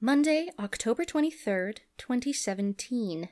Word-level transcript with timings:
Monday, 0.00 0.48
October 0.60 1.04
23rd, 1.04 1.78
2017. 1.96 3.28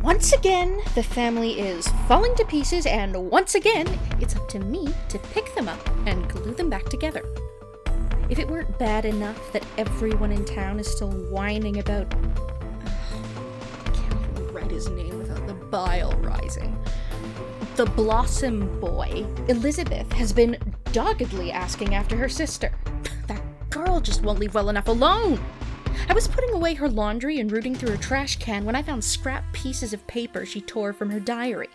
Once 0.00 0.32
again, 0.32 0.80
the 0.94 1.02
family 1.02 1.58
is 1.58 1.88
falling 2.06 2.32
to 2.36 2.44
pieces, 2.44 2.86
and 2.86 3.16
once 3.32 3.56
again, 3.56 3.88
it's 4.20 4.36
up 4.36 4.48
to 4.48 4.60
me 4.60 4.86
to 5.08 5.18
pick 5.34 5.52
them 5.56 5.68
up 5.68 5.80
and 6.06 6.28
glue 6.28 6.54
them 6.54 6.70
back 6.70 6.84
together. 6.84 7.24
If 8.30 8.38
it 8.38 8.48
weren't 8.48 8.78
bad 8.78 9.04
enough 9.04 9.52
that 9.52 9.66
everyone 9.76 10.30
in 10.30 10.44
town 10.44 10.78
is 10.78 10.86
still 10.86 11.10
whining 11.32 11.80
about. 11.80 12.14
I 12.14 13.90
can't 13.92 14.20
even 14.30 14.54
write 14.54 14.70
his 14.70 14.88
name 14.88 15.18
without 15.18 15.44
the 15.48 15.54
bile 15.54 16.12
rising. 16.20 16.78
The 17.74 17.86
Blossom 17.86 18.80
Boy, 18.80 19.24
Elizabeth, 19.46 20.12
has 20.12 20.32
been 20.32 20.56
doggedly 20.92 21.52
asking 21.52 21.94
after 21.94 22.16
her 22.16 22.28
sister. 22.28 22.72
That 23.26 23.42
girl 23.70 24.00
just 24.00 24.22
won't 24.22 24.38
leave 24.38 24.54
well 24.54 24.68
enough 24.68 24.88
alone. 24.88 25.40
I 26.08 26.14
was 26.14 26.28
putting 26.28 26.54
away 26.54 26.74
her 26.74 26.88
laundry 26.88 27.40
and 27.40 27.50
rooting 27.50 27.74
through 27.74 27.90
her 27.90 27.96
trash 27.96 28.36
can 28.36 28.64
when 28.64 28.76
I 28.76 28.82
found 28.82 29.04
scrap 29.04 29.44
pieces 29.52 29.92
of 29.92 30.06
paper 30.06 30.46
she 30.46 30.60
tore 30.60 30.92
from 30.92 31.10
her 31.10 31.20
diary. 31.20 31.68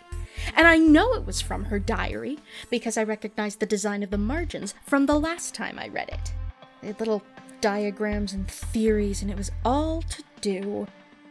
And 0.56 0.66
I 0.66 0.78
know 0.78 1.14
it 1.14 1.26
was 1.26 1.40
from 1.40 1.66
her 1.66 1.78
diary 1.78 2.38
because 2.70 2.96
I 2.96 3.04
recognized 3.04 3.60
the 3.60 3.66
design 3.66 4.02
of 4.02 4.10
the 4.10 4.18
margins 4.18 4.74
from 4.84 5.06
the 5.06 5.18
last 5.18 5.54
time 5.54 5.78
I 5.78 5.88
read 5.88 6.08
it. 6.08 6.32
They 6.80 6.88
had 6.88 6.98
little 6.98 7.22
diagrams 7.60 8.32
and 8.32 8.48
theories, 8.48 9.22
and 9.22 9.30
it 9.30 9.36
was 9.36 9.50
all 9.64 10.02
to 10.02 10.22
do 10.40 10.86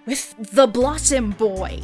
with 0.06 0.36
the 0.38 0.68
Blossom 0.68 1.31
Boy. 1.31 1.81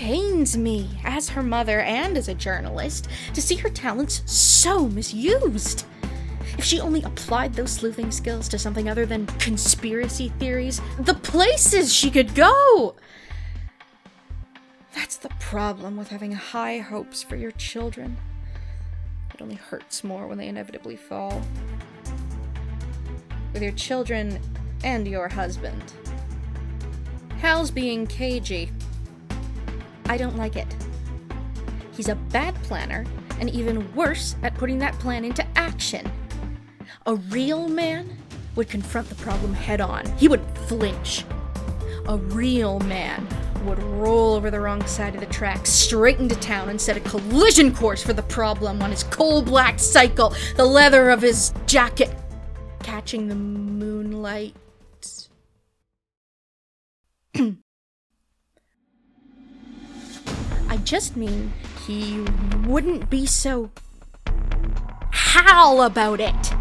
Pains 0.00 0.56
me, 0.56 0.88
as 1.04 1.28
her 1.28 1.42
mother 1.42 1.80
and 1.80 2.16
as 2.16 2.26
a 2.26 2.34
journalist, 2.34 3.06
to 3.34 3.42
see 3.42 3.56
her 3.56 3.68
talents 3.68 4.22
so 4.24 4.88
misused. 4.88 5.84
If 6.56 6.64
she 6.64 6.80
only 6.80 7.02
applied 7.02 7.52
those 7.52 7.72
sleuthing 7.72 8.10
skills 8.10 8.48
to 8.48 8.58
something 8.58 8.88
other 8.88 9.04
than 9.04 9.26
conspiracy 9.26 10.30
theories, 10.38 10.80
the 10.98 11.12
places 11.12 11.92
she 11.92 12.10
could 12.10 12.34
go! 12.34 12.96
That's 14.94 15.18
the 15.18 15.28
problem 15.38 15.98
with 15.98 16.08
having 16.08 16.32
high 16.32 16.78
hopes 16.78 17.22
for 17.22 17.36
your 17.36 17.52
children. 17.52 18.16
It 19.34 19.42
only 19.42 19.56
hurts 19.56 20.02
more 20.02 20.26
when 20.26 20.38
they 20.38 20.48
inevitably 20.48 20.96
fall. 20.96 21.42
With 23.52 23.60
your 23.60 23.72
children 23.72 24.40
and 24.82 25.06
your 25.06 25.28
husband. 25.28 25.92
Hal's 27.40 27.70
being 27.70 28.06
cagey. 28.06 28.72
I 30.10 30.16
don't 30.16 30.36
like 30.36 30.56
it. 30.56 30.66
He's 31.92 32.08
a 32.08 32.16
bad 32.16 32.56
planner, 32.64 33.06
and 33.38 33.48
even 33.48 33.94
worse 33.94 34.34
at 34.42 34.56
putting 34.56 34.80
that 34.80 34.98
plan 34.98 35.24
into 35.24 35.46
action. 35.56 36.10
A 37.06 37.14
real 37.14 37.68
man 37.68 38.18
would 38.56 38.68
confront 38.68 39.08
the 39.08 39.14
problem 39.14 39.54
head 39.54 39.80
on. 39.80 40.04
He 40.18 40.26
would 40.26 40.44
flinch. 40.66 41.24
A 42.08 42.16
real 42.16 42.80
man 42.80 43.24
would 43.64 43.80
roll 43.84 44.34
over 44.34 44.50
the 44.50 44.58
wrong 44.58 44.84
side 44.84 45.14
of 45.14 45.20
the 45.20 45.26
track, 45.26 45.64
straight 45.64 46.18
into 46.18 46.34
town, 46.34 46.70
and 46.70 46.80
set 46.80 46.96
a 46.96 47.00
collision 47.00 47.72
course 47.72 48.02
for 48.02 48.12
the 48.12 48.24
problem 48.24 48.82
on 48.82 48.90
his 48.90 49.04
coal 49.04 49.42
black 49.42 49.78
cycle, 49.78 50.34
the 50.56 50.64
leather 50.64 51.10
of 51.10 51.22
his 51.22 51.54
jacket 51.66 52.12
catching 52.82 53.28
the 53.28 53.36
moonlight. 53.36 54.56
just 60.84 61.16
mean 61.16 61.52
he 61.86 62.24
wouldn't 62.66 63.10
be 63.10 63.26
so 63.26 63.70
howl 65.10 65.82
about 65.82 66.20
it. 66.20 66.54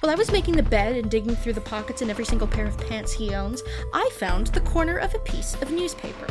While 0.00 0.10
I 0.10 0.16
was 0.16 0.32
making 0.32 0.56
the 0.56 0.62
bed 0.62 0.96
and 0.96 1.10
digging 1.10 1.36
through 1.36 1.52
the 1.52 1.60
pockets 1.60 2.02
in 2.02 2.10
every 2.10 2.24
single 2.24 2.48
pair 2.48 2.66
of 2.66 2.76
pants 2.88 3.12
he 3.12 3.34
owns, 3.34 3.62
I 3.94 4.10
found 4.14 4.48
the 4.48 4.60
corner 4.60 4.96
of 4.96 5.14
a 5.14 5.20
piece 5.20 5.54
of 5.62 5.70
newspaper. 5.70 6.26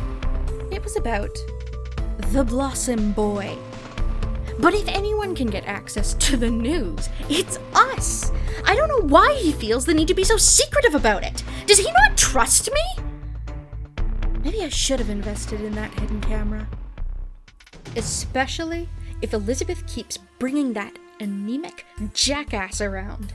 It 0.72 0.84
was 0.84 0.98
about 0.98 1.36
the 2.31 2.44
Blossom 2.44 3.14
Boy. 3.14 3.58
But 4.59 4.74
if 4.74 4.88
anyone 4.88 5.36
can 5.36 5.48
get 5.48 5.66
access 5.66 6.14
to 6.16 6.38
the 6.38 6.50
news, 6.50 7.09
it's 7.30 7.58
us. 7.74 8.31
I 8.66 8.75
don't 8.75 8.90
know 8.90 9.08
why 9.08 9.36
he 9.36 9.54
feels 9.54 9.86
the 9.86 9.94
need 9.94 10.09
to 10.09 10.14
be 10.14 10.24
so 10.24 10.38
secretive 10.38 10.94
about 10.94 11.24
it. 11.24 11.44
Does 11.66 11.80
he 11.80 11.92
not 11.92 12.18
trust 12.18 12.70
me? 12.72 13.11
Maybe 14.51 14.66
I 14.66 14.69
should 14.69 15.00
have 15.00 15.09
invested 15.09 15.62
in 15.62 15.72
that 15.75 15.97
hidden 15.97 16.19
camera. 16.19 16.67
Especially 17.95 18.89
if 19.22 19.34
Elizabeth 19.34 19.88
keeps 19.88 20.17
bringing 20.39 20.73
that 20.73 21.00
anemic 21.22 21.85
jackass 22.13 22.81
around. 22.81 23.31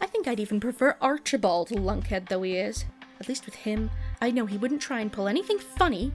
I 0.00 0.06
think 0.06 0.28
I'd 0.28 0.38
even 0.38 0.60
prefer 0.60 0.96
Archibald, 1.00 1.70
lunkhead 1.70 2.28
though 2.28 2.42
he 2.42 2.58
is. 2.58 2.84
At 3.18 3.28
least 3.28 3.44
with 3.44 3.56
him, 3.56 3.90
I 4.20 4.30
know 4.30 4.46
he 4.46 4.56
wouldn't 4.56 4.80
try 4.80 5.00
and 5.00 5.10
pull 5.10 5.26
anything 5.26 5.58
funny 5.58 6.12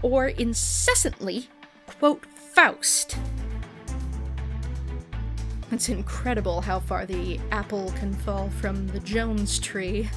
or 0.00 0.28
incessantly 0.28 1.48
quote 1.98 2.24
Faust. 2.54 3.18
It's 5.72 5.88
incredible 5.88 6.60
how 6.60 6.78
far 6.78 7.04
the 7.04 7.40
apple 7.50 7.92
can 7.98 8.12
fall 8.12 8.48
from 8.48 8.86
the 8.86 9.00
Jones 9.00 9.58
tree. 9.58 10.08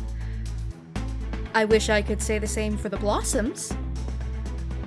I 1.53 1.65
wish 1.65 1.89
I 1.89 2.01
could 2.01 2.21
say 2.21 2.39
the 2.39 2.47
same 2.47 2.77
for 2.77 2.89
the 2.89 2.97
Blossoms. 2.97 3.73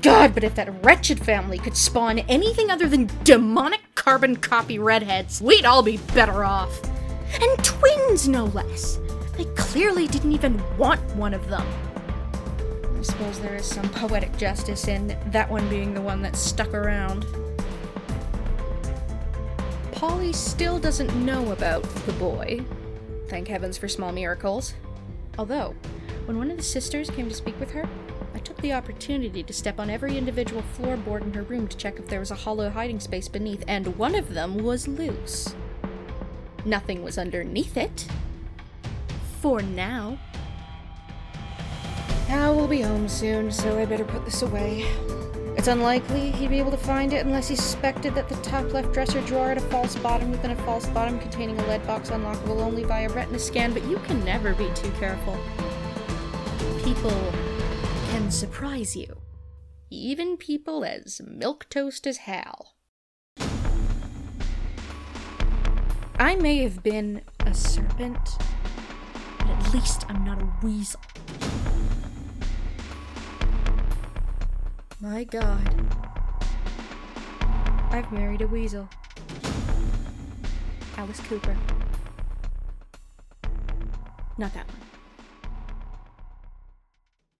God, 0.00 0.34
but 0.34 0.44
if 0.44 0.54
that 0.56 0.84
wretched 0.84 1.24
family 1.24 1.58
could 1.58 1.76
spawn 1.76 2.20
anything 2.20 2.70
other 2.70 2.88
than 2.88 3.10
demonic 3.24 3.80
carbon 3.94 4.36
copy 4.36 4.78
redheads, 4.78 5.40
we'd 5.40 5.64
all 5.64 5.82
be 5.82 5.98
better 6.14 6.44
off. 6.44 6.80
And 7.40 7.64
twins, 7.64 8.28
no 8.28 8.46
less. 8.46 8.98
They 9.36 9.44
clearly 9.56 10.06
didn't 10.08 10.32
even 10.32 10.62
want 10.76 11.00
one 11.16 11.34
of 11.34 11.48
them. 11.48 11.66
I 12.98 13.02
suppose 13.02 13.40
there 13.40 13.56
is 13.56 13.66
some 13.66 13.88
poetic 13.90 14.36
justice 14.36 14.86
in 14.86 15.16
that 15.26 15.50
one 15.50 15.68
being 15.68 15.94
the 15.94 16.00
one 16.00 16.22
that 16.22 16.36
stuck 16.36 16.74
around. 16.74 17.26
Polly 19.92 20.32
still 20.32 20.78
doesn't 20.78 21.14
know 21.24 21.52
about 21.52 21.82
the 22.06 22.12
boy. 22.14 22.60
Thank 23.28 23.48
heavens 23.48 23.78
for 23.78 23.88
small 23.88 24.12
miracles. 24.12 24.74
Although, 25.38 25.74
when 26.26 26.38
one 26.38 26.50
of 26.50 26.56
the 26.56 26.62
sisters 26.62 27.10
came 27.10 27.28
to 27.28 27.34
speak 27.34 27.58
with 27.58 27.70
her, 27.72 27.88
I 28.34 28.38
took 28.38 28.60
the 28.60 28.72
opportunity 28.72 29.42
to 29.42 29.52
step 29.52 29.78
on 29.78 29.90
every 29.90 30.16
individual 30.16 30.62
floorboard 30.76 31.22
in 31.22 31.34
her 31.34 31.42
room 31.42 31.68
to 31.68 31.76
check 31.76 31.98
if 31.98 32.06
there 32.06 32.20
was 32.20 32.30
a 32.30 32.36
hollow 32.36 32.70
hiding 32.70 33.00
space 33.00 33.28
beneath, 33.28 33.64
and 33.66 33.98
one 33.98 34.14
of 34.14 34.34
them 34.34 34.58
was 34.58 34.88
loose. 34.88 35.54
Nothing 36.64 37.02
was 37.02 37.18
underneath 37.18 37.76
it. 37.76 38.06
For 39.40 39.60
now. 39.60 40.18
Hal 42.28 42.54
will 42.54 42.68
be 42.68 42.82
home 42.82 43.08
soon, 43.08 43.50
so 43.50 43.78
I 43.78 43.84
better 43.84 44.04
put 44.04 44.24
this 44.24 44.42
away. 44.42 44.86
It's 45.56 45.68
unlikely 45.68 46.30
he'd 46.30 46.50
be 46.50 46.58
able 46.58 46.70
to 46.70 46.78
find 46.78 47.12
it 47.12 47.26
unless 47.26 47.48
he 47.48 47.56
suspected 47.56 48.14
that 48.14 48.28
the 48.28 48.36
top 48.36 48.72
left 48.72 48.92
dresser 48.92 49.20
drawer 49.22 49.48
had 49.48 49.58
a 49.58 49.60
false 49.60 49.96
bottom 49.96 50.30
within 50.30 50.52
a 50.52 50.56
false 50.64 50.86
bottom 50.88 51.18
containing 51.18 51.58
a 51.58 51.66
lead 51.66 51.86
box 51.86 52.10
unlockable 52.10 52.60
only 52.60 52.84
by 52.84 53.00
a 53.00 53.08
retina 53.10 53.38
scan, 53.38 53.72
but 53.72 53.84
you 53.84 53.98
can 53.98 54.24
never 54.24 54.54
be 54.54 54.70
too 54.74 54.90
careful. 54.92 55.38
People 56.84 57.32
can 58.10 58.30
surprise 58.30 58.96
you. 58.96 59.16
Even 59.90 60.36
people 60.36 60.84
as 60.84 61.20
milquetoast 61.24 62.06
as 62.06 62.18
Hal. 62.18 62.74
I 66.18 66.36
may 66.36 66.58
have 66.58 66.82
been 66.82 67.22
a 67.40 67.52
serpent, 67.52 68.38
but 69.38 69.48
at 69.48 69.74
least 69.74 70.04
I'm 70.08 70.24
not 70.24 70.40
a 70.40 70.48
weasel. 70.62 71.00
My 75.00 75.24
god. 75.24 75.68
I've 77.90 78.10
married 78.12 78.42
a 78.42 78.46
weasel. 78.46 78.88
Alice 80.96 81.20
Cooper. 81.20 81.56
Not 84.38 84.54
that 84.54 84.68
one. 84.68 84.91